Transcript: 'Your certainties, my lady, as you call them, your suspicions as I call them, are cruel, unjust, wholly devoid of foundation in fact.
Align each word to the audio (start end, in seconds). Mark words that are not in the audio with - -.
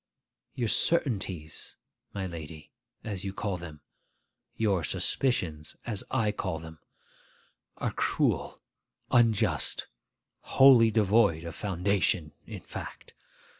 'Your 0.55 0.67
certainties, 0.67 1.75
my 2.11 2.25
lady, 2.25 2.71
as 3.03 3.23
you 3.23 3.33
call 3.33 3.57
them, 3.57 3.81
your 4.57 4.83
suspicions 4.83 5.75
as 5.85 6.03
I 6.09 6.31
call 6.31 6.57
them, 6.57 6.79
are 7.77 7.91
cruel, 7.93 8.63
unjust, 9.11 9.85
wholly 10.39 10.89
devoid 10.89 11.43
of 11.43 11.53
foundation 11.53 12.31
in 12.47 12.61
fact. 12.61 13.13